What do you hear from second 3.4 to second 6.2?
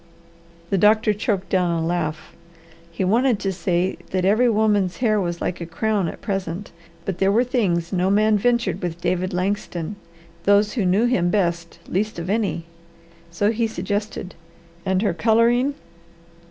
to say that every woman's hair was like a crown